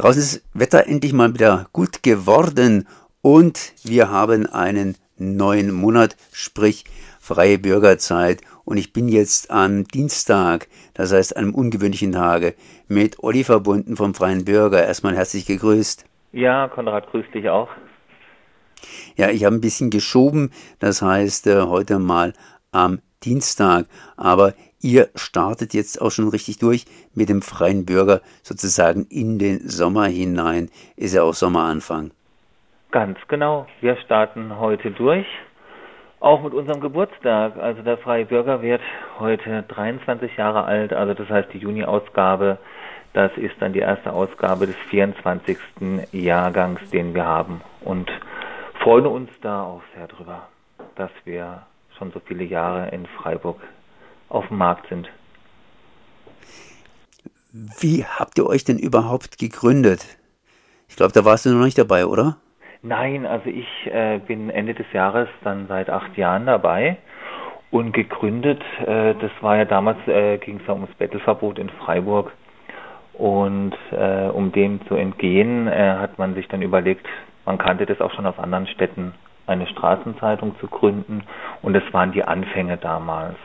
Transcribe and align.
Draußen 0.00 0.22
ist 0.22 0.36
das 0.36 0.42
Wetter 0.58 0.86
endlich 0.86 1.12
mal 1.12 1.34
wieder 1.34 1.66
gut 1.74 2.02
geworden 2.02 2.88
und 3.20 3.74
wir 3.84 4.08
haben 4.08 4.46
einen 4.46 4.96
neuen 5.18 5.74
Monat, 5.74 6.16
sprich 6.32 6.86
freie 7.20 7.58
Bürgerzeit. 7.58 8.40
Und 8.64 8.78
ich 8.78 8.94
bin 8.94 9.10
jetzt 9.10 9.50
am 9.50 9.84
Dienstag, 9.84 10.68
das 10.94 11.12
heißt 11.12 11.36
einem 11.36 11.54
ungewöhnlichen 11.54 12.12
Tage, 12.12 12.54
mit 12.88 13.22
Olli 13.22 13.44
verbunden 13.44 13.94
vom 13.94 14.14
Freien 14.14 14.46
Bürger. 14.46 14.82
Erstmal 14.82 15.14
herzlich 15.14 15.44
gegrüßt. 15.44 16.06
Ja, 16.32 16.68
Konrad, 16.68 17.10
grüß 17.10 17.26
dich 17.34 17.50
auch. 17.50 17.68
Ja, 19.16 19.28
ich 19.28 19.44
habe 19.44 19.54
ein 19.54 19.60
bisschen 19.60 19.90
geschoben, 19.90 20.50
das 20.78 21.02
heißt 21.02 21.46
äh, 21.46 21.60
heute 21.64 21.98
mal 21.98 22.32
am 22.72 23.02
Dienstag. 23.24 23.86
Aber 24.16 24.54
ihr 24.80 25.08
startet 25.14 25.74
jetzt 25.74 26.00
auch 26.00 26.10
schon 26.10 26.28
richtig 26.28 26.58
durch 26.58 26.86
mit 27.14 27.28
dem 27.28 27.42
freien 27.42 27.84
Bürger 27.84 28.20
sozusagen 28.42 29.06
in 29.10 29.38
den 29.38 29.68
Sommer 29.68 30.06
hinein. 30.06 30.70
Ist 30.96 31.14
ja 31.14 31.22
auch 31.22 31.34
Sommeranfang. 31.34 32.12
Ganz 32.90 33.18
genau. 33.28 33.66
Wir 33.80 33.96
starten 33.98 34.58
heute 34.58 34.90
durch. 34.90 35.26
Auch 36.18 36.42
mit 36.42 36.52
unserem 36.52 36.80
Geburtstag. 36.80 37.56
Also 37.56 37.82
der 37.82 37.98
Freie 37.98 38.26
Bürger 38.26 38.62
wird 38.62 38.82
heute 39.18 39.64
23 39.68 40.36
Jahre 40.36 40.64
alt. 40.64 40.92
Also 40.92 41.14
das 41.14 41.28
heißt 41.28 41.52
die 41.52 41.58
Juni-Ausgabe. 41.58 42.58
Das 43.12 43.32
ist 43.36 43.54
dann 43.60 43.72
die 43.72 43.80
erste 43.80 44.12
Ausgabe 44.12 44.66
des 44.66 44.76
24. 44.90 45.56
Jahrgangs, 46.12 46.80
den 46.90 47.14
wir 47.14 47.24
haben. 47.24 47.60
Und 47.80 48.10
freuen 48.80 49.06
uns 49.06 49.30
da 49.40 49.62
auch 49.62 49.82
sehr 49.96 50.06
drüber, 50.06 50.48
dass 50.96 51.10
wir 51.24 51.62
schon 52.00 52.10
so 52.12 52.20
viele 52.20 52.44
Jahre 52.44 52.88
in 52.90 53.06
Freiburg 53.06 53.60
auf 54.30 54.48
dem 54.48 54.56
Markt 54.56 54.88
sind. 54.88 55.08
Wie 57.52 58.04
habt 58.04 58.38
ihr 58.38 58.46
euch 58.46 58.64
denn 58.64 58.78
überhaupt 58.78 59.38
gegründet? 59.38 60.06
Ich 60.88 60.96
glaube, 60.96 61.12
da 61.12 61.24
warst 61.24 61.46
du 61.46 61.50
noch 61.50 61.64
nicht 61.64 61.78
dabei, 61.78 62.06
oder? 62.06 62.36
Nein, 62.82 63.26
also 63.26 63.50
ich 63.50 63.68
äh, 63.86 64.18
bin 64.18 64.48
Ende 64.48 64.72
des 64.74 64.86
Jahres 64.92 65.28
dann 65.44 65.66
seit 65.68 65.90
acht 65.90 66.16
Jahren 66.16 66.46
dabei 66.46 66.96
und 67.70 67.92
gegründet. 67.92 68.62
Äh, 68.86 69.14
das 69.14 69.30
war 69.40 69.56
ja 69.56 69.66
damals, 69.66 69.98
äh, 70.08 70.38
ging 70.38 70.60
es 70.60 70.66
ja 70.66 70.72
ums 70.72 70.94
Bettelverbot 70.94 71.58
in 71.58 71.68
Freiburg. 71.68 72.32
Und 73.12 73.74
äh, 73.90 74.28
um 74.28 74.50
dem 74.52 74.80
zu 74.86 74.94
entgehen, 74.94 75.68
äh, 75.68 75.96
hat 75.98 76.18
man 76.18 76.34
sich 76.34 76.48
dann 76.48 76.62
überlegt, 76.62 77.06
man 77.44 77.58
kannte 77.58 77.84
das 77.84 78.00
auch 78.00 78.12
schon 78.14 78.24
aus 78.24 78.38
anderen 78.38 78.66
Städten, 78.68 79.12
eine 79.50 79.66
Straßenzeitung 79.66 80.58
zu 80.60 80.68
gründen. 80.68 81.24
Und 81.62 81.74
das 81.74 81.82
waren 81.92 82.12
die 82.12 82.24
Anfänge 82.24 82.76
damals. 82.76 83.36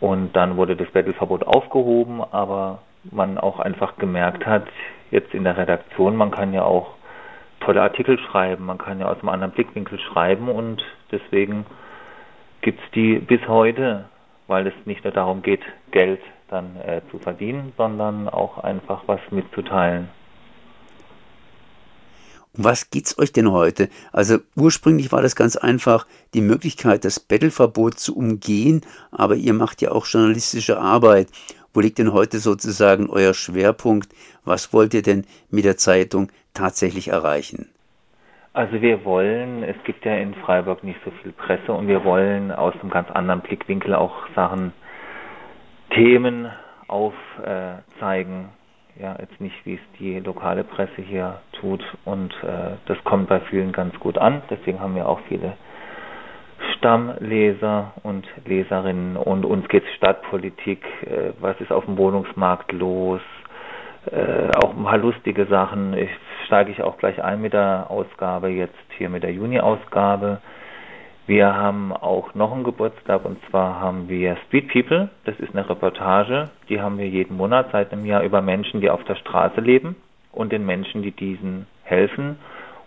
Und 0.00 0.34
dann 0.34 0.56
wurde 0.56 0.76
das 0.76 0.90
Bettelverbot 0.90 1.46
aufgehoben, 1.46 2.22
aber 2.22 2.80
man 3.10 3.38
auch 3.38 3.60
einfach 3.60 3.96
gemerkt 3.96 4.46
hat, 4.46 4.64
jetzt 5.10 5.32
in 5.32 5.44
der 5.44 5.56
Redaktion, 5.56 6.16
man 6.16 6.30
kann 6.30 6.52
ja 6.52 6.64
auch 6.64 6.94
tolle 7.60 7.82
Artikel 7.82 8.18
schreiben, 8.18 8.66
man 8.66 8.78
kann 8.78 9.00
ja 9.00 9.06
aus 9.06 9.18
einem 9.20 9.30
anderen 9.30 9.52
Blickwinkel 9.52 9.98
schreiben 9.98 10.48
und 10.48 10.84
deswegen 11.10 11.64
gibt 12.60 12.80
es 12.80 12.90
die 12.92 13.18
bis 13.18 13.46
heute, 13.48 14.06
weil 14.48 14.66
es 14.66 14.74
nicht 14.84 15.04
nur 15.04 15.12
darum 15.12 15.42
geht, 15.42 15.62
Geld 15.90 16.20
dann 16.48 16.76
äh, 16.76 17.00
zu 17.10 17.18
verdienen, 17.18 17.72
sondern 17.76 18.28
auch 18.28 18.58
einfach 18.58 19.02
was 19.06 19.20
mitzuteilen. 19.30 20.08
Was 22.58 22.90
geht's 22.90 23.18
euch 23.18 23.32
denn 23.32 23.52
heute? 23.52 23.90
Also 24.12 24.38
ursprünglich 24.56 25.12
war 25.12 25.20
das 25.20 25.36
ganz 25.36 25.56
einfach 25.56 26.06
die 26.32 26.40
Möglichkeit, 26.40 27.04
das 27.04 27.20
Bettelverbot 27.20 27.98
zu 27.98 28.16
umgehen, 28.16 28.80
aber 29.10 29.34
ihr 29.34 29.52
macht 29.52 29.82
ja 29.82 29.92
auch 29.92 30.06
journalistische 30.06 30.78
Arbeit. 30.78 31.28
Wo 31.74 31.80
liegt 31.80 31.98
denn 31.98 32.14
heute 32.14 32.38
sozusagen 32.38 33.10
euer 33.10 33.34
Schwerpunkt? 33.34 34.08
Was 34.44 34.72
wollt 34.72 34.94
ihr 34.94 35.02
denn 35.02 35.26
mit 35.50 35.66
der 35.66 35.76
Zeitung 35.76 36.30
tatsächlich 36.54 37.08
erreichen? 37.08 37.68
Also 38.54 38.80
wir 38.80 39.04
wollen, 39.04 39.62
es 39.62 39.76
gibt 39.84 40.06
ja 40.06 40.16
in 40.16 40.34
Freiburg 40.34 40.82
nicht 40.82 40.98
so 41.04 41.10
viel 41.22 41.32
Presse 41.32 41.74
und 41.74 41.88
wir 41.88 42.04
wollen 42.04 42.50
aus 42.50 42.72
einem 42.80 42.88
ganz 42.88 43.10
anderen 43.10 43.42
Blickwinkel 43.42 43.94
auch 43.94 44.14
Sachen, 44.34 44.72
Themen 45.90 46.50
aufzeigen, 46.88 48.48
ja, 49.00 49.16
jetzt 49.20 49.40
nicht, 49.40 49.54
wie 49.64 49.74
es 49.74 49.80
die 49.98 50.20
lokale 50.20 50.64
Presse 50.64 51.02
hier 51.02 51.40
tut. 51.60 51.82
Und 52.04 52.32
äh, 52.42 52.76
das 52.86 53.02
kommt 53.04 53.28
bei 53.28 53.40
vielen 53.40 53.72
ganz 53.72 53.98
gut 54.00 54.18
an. 54.18 54.42
Deswegen 54.50 54.80
haben 54.80 54.94
wir 54.94 55.08
auch 55.08 55.20
viele 55.28 55.54
Stammleser 56.76 57.92
und 58.02 58.26
Leserinnen. 58.44 59.16
Und 59.16 59.44
uns 59.44 59.68
geht 59.68 59.84
Stadtpolitik, 59.96 60.84
äh, 61.02 61.32
was 61.40 61.60
ist 61.60 61.72
auf 61.72 61.84
dem 61.84 61.98
Wohnungsmarkt 61.98 62.72
los, 62.72 63.20
äh, 64.10 64.48
auch 64.56 64.76
ein 64.76 64.84
paar 64.84 64.98
lustige 64.98 65.46
Sachen. 65.46 65.94
Ich 65.94 66.10
steige 66.46 66.70
ich 66.70 66.82
auch 66.82 66.96
gleich 66.96 67.22
ein 67.22 67.40
mit 67.40 67.52
der 67.52 67.86
Ausgabe, 67.88 68.48
jetzt 68.48 68.74
hier 68.96 69.08
mit 69.08 69.22
der 69.22 69.32
Juni-Ausgabe. 69.32 70.40
Wir 71.26 71.56
haben 71.56 71.92
auch 71.92 72.34
noch 72.34 72.52
einen 72.52 72.62
Geburtstag 72.62 73.24
und 73.24 73.38
zwar 73.50 73.80
haben 73.80 74.08
wir 74.08 74.36
Street 74.46 74.68
People. 74.68 75.08
Das 75.24 75.34
ist 75.40 75.54
eine 75.56 75.68
Reportage, 75.68 76.50
die 76.68 76.80
haben 76.80 76.98
wir 76.98 77.08
jeden 77.08 77.36
Monat 77.36 77.70
seit 77.72 77.92
einem 77.92 78.06
Jahr 78.06 78.22
über 78.22 78.42
Menschen, 78.42 78.80
die 78.80 78.90
auf 78.90 79.02
der 79.04 79.16
Straße 79.16 79.60
leben 79.60 79.96
und 80.30 80.52
den 80.52 80.64
Menschen, 80.64 81.02
die 81.02 81.10
diesen 81.10 81.66
helfen. 81.82 82.38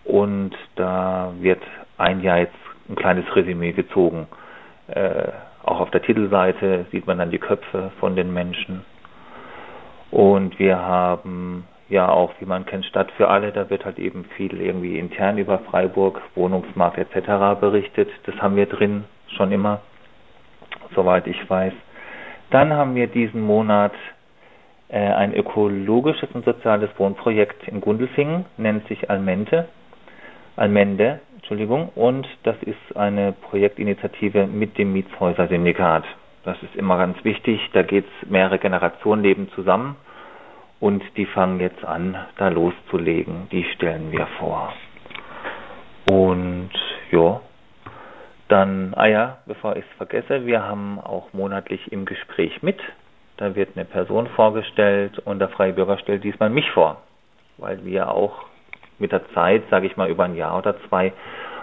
Und 0.05 0.51
da 0.75 1.33
wird 1.39 1.61
ein 1.97 2.21
Jahr 2.21 2.39
jetzt 2.39 2.55
ein 2.87 2.95
kleines 2.95 3.25
Resümee 3.35 3.73
gezogen. 3.73 4.27
Äh, 4.87 5.27
auch 5.63 5.81
auf 5.81 5.91
der 5.91 6.01
Titelseite 6.01 6.85
sieht 6.91 7.07
man 7.07 7.17
dann 7.17 7.31
die 7.31 7.39
Köpfe 7.39 7.91
von 7.99 8.15
den 8.15 8.33
Menschen. 8.33 8.85
Und 10.11 10.57
wir 10.59 10.79
haben 10.79 11.65
ja 11.89 12.07
auch, 12.09 12.31
wie 12.39 12.45
man 12.45 12.65
kennt, 12.65 12.85
Stadt 12.85 13.11
für 13.13 13.27
alle, 13.27 13.51
da 13.51 13.69
wird 13.69 13.85
halt 13.85 13.99
eben 13.99 14.25
viel 14.37 14.61
irgendwie 14.61 14.99
intern 14.99 15.37
über 15.37 15.59
Freiburg, 15.59 16.21
Wohnungsmarkt 16.35 16.97
etc. 16.97 17.59
berichtet. 17.59 18.09
Das 18.25 18.35
haben 18.41 18.55
wir 18.55 18.67
drin 18.67 19.05
schon 19.35 19.51
immer, 19.51 19.81
soweit 20.95 21.27
ich 21.27 21.49
weiß. 21.49 21.73
Dann 22.51 22.73
haben 22.73 22.95
wir 22.95 23.07
diesen 23.07 23.41
Monat 23.41 23.93
äh, 24.89 24.99
ein 24.99 25.33
ökologisches 25.33 26.29
und 26.33 26.45
soziales 26.45 26.89
Wohnprojekt 26.97 27.67
in 27.67 27.81
Gundelfingen, 27.81 28.45
nennt 28.57 28.87
sich 28.87 29.09
Almente, 29.09 29.67
Almende, 30.55 31.19
Entschuldigung, 31.35 31.89
und 31.95 32.27
das 32.43 32.55
ist 32.63 32.95
eine 32.97 33.31
Projektinitiative 33.31 34.45
mit 34.45 34.77
dem 34.77 34.93
Mietshäuser-Syndikat. 34.93 36.03
Das 36.43 36.61
ist 36.63 36.75
immer 36.75 36.97
ganz 36.97 37.23
wichtig, 37.23 37.59
da 37.73 37.83
geht 37.83 38.05
es 38.05 38.29
mehrere 38.29 38.59
Generationen 38.59 39.23
leben 39.23 39.49
zusammen 39.55 39.95
und 40.79 41.03
die 41.17 41.25
fangen 41.25 41.59
jetzt 41.59 41.83
an, 41.83 42.17
da 42.37 42.49
loszulegen. 42.49 43.47
Die 43.51 43.63
stellen 43.75 44.11
wir 44.11 44.27
vor. 44.39 44.73
Und 46.09 46.71
ja, 47.11 47.41
dann, 48.47 48.93
ah 48.95 49.05
ja, 49.05 49.37
bevor 49.45 49.75
ich 49.75 49.85
es 49.85 49.97
vergesse, 49.97 50.45
wir 50.45 50.63
haben 50.63 50.99
auch 50.99 51.33
monatlich 51.33 51.91
im 51.91 52.05
Gespräch 52.05 52.63
mit. 52.63 52.79
Da 53.37 53.55
wird 53.55 53.69
eine 53.75 53.85
Person 53.85 54.27
vorgestellt 54.35 55.19
und 55.19 55.39
der 55.39 55.49
Freie 55.49 55.73
Bürger 55.73 55.97
stellt 55.99 56.23
diesmal 56.23 56.49
mich 56.49 56.69
vor, 56.71 57.01
weil 57.57 57.85
wir 57.85 58.11
auch 58.11 58.45
mit 58.97 59.11
der 59.11 59.29
Zeit, 59.33 59.63
sage 59.69 59.87
ich 59.87 59.95
mal 59.97 60.09
über 60.09 60.25
ein 60.25 60.35
Jahr 60.35 60.57
oder 60.57 60.75
zwei, 60.89 61.13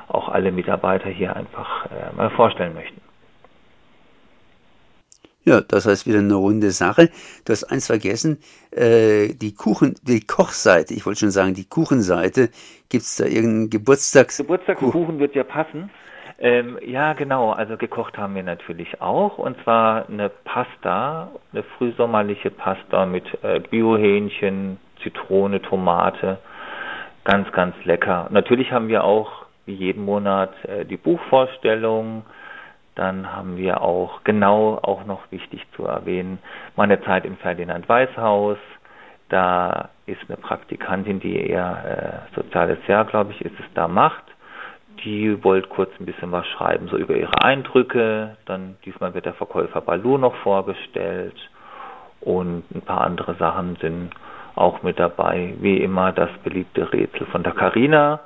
auch 0.09 0.29
alle 0.29 0.53
Mitarbeiter 0.53 1.11
hier 1.11 1.35
einfach 1.35 1.87
äh, 1.87 2.17
mal 2.17 2.31
vorstellen 2.31 2.75
möchten. 2.75 3.03
Ja, 5.47 5.61
das 5.61 5.87
heißt 5.87 6.09
wieder 6.09 6.19
eine 6.19 6.35
runde 6.35 6.73
Sache. 6.73 7.09
Du 7.45 7.53
hast 7.53 7.63
eins 7.65 7.87
vergessen, 7.87 8.39
äh, 8.73 9.29
die 9.29 9.55
Kuchen, 9.55 9.95
die 10.03 10.21
Kochseite, 10.21 10.93
ich 10.93 11.07
wollte 11.07 11.21
schon 11.21 11.31
sagen, 11.31 11.55
die 11.55 11.69
Kuchenseite. 11.69 12.51
Gibt 12.89 13.05
es 13.05 13.17
da 13.17 13.27
irgendeinen 13.27 13.71
Geburtstags... 13.71 14.39
Geburtstagskuchen 14.39 15.21
wird 15.21 15.37
ja 15.37 15.45
passen. 15.45 15.91
Ähm, 16.41 16.79
ja, 16.85 17.13
genau. 17.13 17.53
Also 17.53 17.77
gekocht 17.77 18.19
haben 18.19 18.35
wir 18.35 18.43
natürlich 18.43 19.01
auch. 19.01 19.39
Und 19.39 19.57
zwar 19.63 20.09
eine 20.09 20.31
Pasta, 20.31 21.31
eine 21.53 21.63
frühsommerliche 21.63 22.51
Pasta 22.51 23.07
mit 23.07 23.25
äh, 23.43 23.61
Biohähnchen, 23.61 24.79
Zitrone, 25.05 25.63
Tomate. 25.63 26.39
Ganz, 27.23 27.51
ganz 27.53 27.77
lecker. 27.85 28.27
Natürlich 28.31 28.73
haben 28.73 28.89
wir 28.89 29.05
auch 29.05 29.47
wie 29.65 29.75
jeden 29.75 30.05
Monat 30.05 30.53
äh, 30.65 30.85
die 30.85 30.97
Buchvorstellung, 30.97 32.25
dann 32.97 33.31
haben 33.35 33.59
wir 33.59 33.83
auch, 33.83 34.25
genau 34.25 34.79
auch 34.83 35.05
noch 35.05 35.31
wichtig 35.31 35.65
zu 35.77 35.85
erwähnen, 35.85 36.39
meine 36.77 37.01
Zeit 37.03 37.25
im 37.27 37.37
Ferdinand 37.37 37.89
Weißhaus. 37.89 38.57
Da 39.29 39.91
ist 40.07 40.21
eine 40.29 40.39
Praktikantin, 40.39 41.21
die 41.21 41.37
eher 41.37 42.25
äh, 42.33 42.35
soziales 42.35 42.79
Jahr, 42.87 43.05
glaube 43.05 43.33
ich, 43.33 43.43
ist 43.43 43.59
es 43.61 43.67
da 43.75 43.87
macht. 43.87 44.25
Die 45.05 45.45
wollte 45.45 45.69
kurz 45.69 45.91
ein 46.01 46.07
bisschen 46.07 46.33
was 46.33 46.47
schreiben, 46.47 46.89
so 46.89 46.97
über 46.97 47.15
ihre 47.15 47.43
Eindrücke. 47.43 48.37
Dann 48.47 48.77
diesmal 48.87 49.13
wird 49.13 49.27
der 49.27 49.35
Verkäufer 49.35 49.83
Balu 49.83 50.17
noch 50.17 50.35
vorgestellt 50.37 51.37
und 52.23 52.65
ein 52.75 52.81
paar 52.81 53.03
andere 53.03 53.35
Sachen 53.35 53.77
sind 53.77 54.11
auch 54.55 54.83
mit 54.83 54.99
dabei. 54.99 55.53
Wie 55.61 55.77
immer 55.83 56.13
das 56.13 56.31
beliebte 56.43 56.91
Rätsel 56.91 57.27
von 57.27 57.43
der 57.43 57.53
Carina 57.53 58.21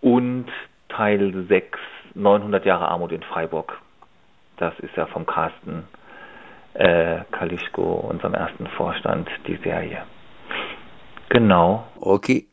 und 0.00 0.46
Teil 0.88 1.44
6 1.46 1.78
900 2.16 2.64
Jahre 2.64 2.88
Armut 2.88 3.12
in 3.12 3.22
Freiburg. 3.22 3.78
Das 4.56 4.72
ist 4.80 4.96
ja 4.96 5.06
vom 5.06 5.26
Carsten 5.26 5.84
äh, 6.74 7.20
Kalischko, 7.30 8.06
unserem 8.10 8.34
ersten 8.34 8.66
Vorstand, 8.68 9.28
die 9.46 9.56
Serie. 9.62 10.02
Genau. 11.28 11.86
Okay. 12.00 12.46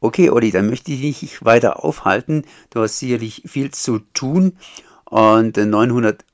Okay, 0.00 0.30
Olli, 0.30 0.50
dann 0.50 0.68
möchte 0.68 0.92
ich 0.92 1.00
dich 1.00 1.22
nicht 1.22 1.44
weiter 1.44 1.84
aufhalten. 1.84 2.44
Du 2.70 2.80
hast 2.80 2.98
sicherlich 2.98 3.42
viel 3.46 3.70
zu 3.70 3.98
tun 4.14 4.56
und 5.04 5.56
900, 5.56 6.24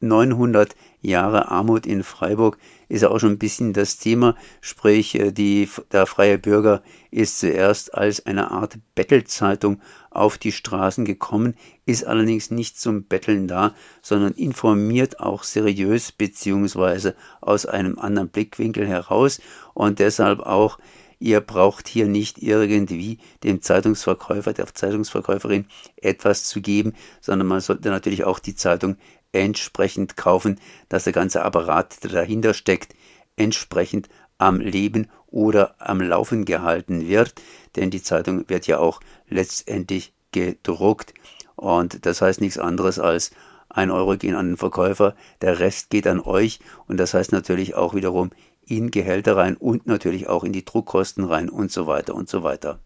900 0.00 0.74
Jahre 1.02 1.50
Armut 1.50 1.86
in 1.86 2.02
Freiburg 2.02 2.58
ist 2.88 3.02
ja 3.02 3.10
auch 3.10 3.18
schon 3.18 3.32
ein 3.32 3.38
bisschen 3.38 3.72
das 3.72 3.98
Thema. 3.98 4.34
Sprich, 4.60 5.14
äh, 5.18 5.32
die, 5.32 5.68
der 5.92 6.06
Freie 6.06 6.38
Bürger 6.38 6.82
ist 7.10 7.38
zuerst 7.38 7.94
als 7.94 8.24
eine 8.26 8.50
Art 8.50 8.78
Bettelzeitung 8.94 9.80
auf 10.16 10.38
die 10.38 10.52
Straßen 10.52 11.04
gekommen, 11.04 11.54
ist 11.84 12.04
allerdings 12.04 12.50
nicht 12.50 12.80
zum 12.80 13.04
Betteln 13.04 13.48
da, 13.48 13.74
sondern 14.02 14.32
informiert 14.32 15.20
auch 15.20 15.42
seriös 15.42 16.12
beziehungsweise 16.12 17.14
aus 17.40 17.66
einem 17.66 17.98
anderen 17.98 18.28
Blickwinkel 18.28 18.86
heraus. 18.86 19.40
Und 19.74 19.98
deshalb 19.98 20.40
auch 20.40 20.78
Ihr 21.18 21.40
braucht 21.40 21.88
hier 21.88 22.08
nicht 22.08 22.42
irgendwie 22.42 23.18
dem 23.42 23.62
Zeitungsverkäufer, 23.62 24.52
der 24.52 24.66
Zeitungsverkäuferin 24.66 25.66
etwas 25.96 26.44
zu 26.44 26.60
geben, 26.60 26.92
sondern 27.22 27.48
man 27.48 27.60
sollte 27.60 27.88
natürlich 27.88 28.24
auch 28.24 28.38
die 28.38 28.54
Zeitung 28.54 28.96
entsprechend 29.32 30.16
kaufen, 30.16 30.60
dass 30.88 31.04
der 31.04 31.14
ganze 31.14 31.42
Apparat, 31.42 32.02
der 32.04 32.10
dahinter 32.10 32.52
steckt, 32.52 32.94
entsprechend 33.36 34.08
am 34.38 34.60
Leben 34.60 35.08
oder 35.30 35.74
am 35.78 36.00
Laufen 36.00 36.44
gehalten 36.44 37.08
wird, 37.08 37.34
denn 37.76 37.90
die 37.90 38.02
Zeitung 38.02 38.48
wird 38.48 38.66
ja 38.66 38.78
auch 38.78 39.00
letztendlich 39.28 40.12
gedruckt 40.32 41.14
und 41.56 42.06
das 42.06 42.22
heißt 42.22 42.40
nichts 42.40 42.58
anderes 42.58 42.98
als 42.98 43.34
ein 43.68 43.90
Euro 43.90 44.16
gehen 44.16 44.34
an 44.34 44.48
den 44.48 44.56
Verkäufer, 44.56 45.14
der 45.42 45.58
Rest 45.60 45.90
geht 45.90 46.06
an 46.06 46.20
euch 46.20 46.60
und 46.86 46.98
das 46.98 47.14
heißt 47.14 47.32
natürlich 47.32 47.74
auch 47.74 47.94
wiederum 47.94 48.30
in 48.66 48.90
Gehälter 48.90 49.36
rein 49.36 49.56
und 49.56 49.86
natürlich 49.86 50.28
auch 50.28 50.44
in 50.44 50.52
die 50.52 50.64
Druckkosten 50.64 51.24
rein 51.24 51.48
und 51.48 51.70
so 51.70 51.86
weiter 51.86 52.14
und 52.14 52.28
so 52.28 52.42
weiter. 52.42 52.78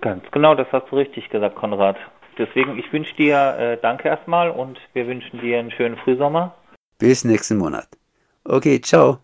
Ganz 0.00 0.22
genau, 0.30 0.54
das 0.54 0.68
hast 0.72 0.90
du 0.90 0.96
richtig 0.96 1.28
gesagt, 1.30 1.56
Konrad. 1.56 1.96
Deswegen, 2.38 2.78
ich 2.78 2.92
wünsche 2.92 3.14
dir 3.16 3.56
äh, 3.58 3.78
Danke 3.80 4.08
erstmal 4.08 4.50
und 4.50 4.78
wir 4.92 5.06
wünschen 5.06 5.40
dir 5.40 5.58
einen 5.58 5.70
schönen 5.70 5.96
Frühsommer. 5.96 6.54
Bis 6.98 7.24
nächsten 7.24 7.56
Monat. 7.56 7.88
Okay, 8.44 8.80
ciao. 8.80 9.18